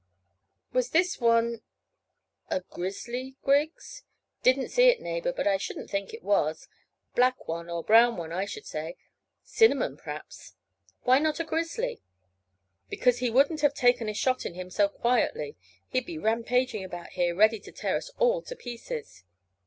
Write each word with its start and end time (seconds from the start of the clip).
What 0.71 0.77
was 0.79 0.89
this 0.89 1.19
one 1.21 1.61
a 2.49 2.61
grizzly, 2.61 3.35
Griggs?" 3.43 4.01
"Didn't 4.41 4.69
see 4.69 4.87
it, 4.89 4.99
neighbour, 4.99 5.31
but 5.31 5.45
I 5.45 5.57
shouldn't 5.57 5.91
think 5.91 6.11
it 6.11 6.23
was. 6.23 6.67
Black 7.13 7.47
one 7.47 7.69
or 7.69 7.83
brown 7.83 8.17
one, 8.17 8.31
I 8.33 8.45
should 8.45 8.65
say. 8.65 8.97
Cinnamon, 9.43 9.97
p'r'aps." 9.97 10.55
"Why 11.03 11.19
not 11.19 11.39
a 11.39 11.43
grizzly?" 11.43 12.01
"Because 12.89 13.19
he 13.19 13.29
wouldn't 13.29 13.61
have 13.61 13.75
taken 13.75 14.09
a 14.09 14.13
shot 14.15 14.43
in 14.43 14.55
him 14.55 14.71
so 14.71 14.89
quietly. 14.89 15.55
He'd 15.89 16.07
be 16.07 16.17
rampaging 16.17 16.83
about 16.83 17.09
here 17.09 17.35
ready 17.35 17.59
to 17.59 17.71
tear 17.71 17.95
us 17.95 18.09
all 18.17 18.41
to 18.41 18.55
pieces." 18.55 19.23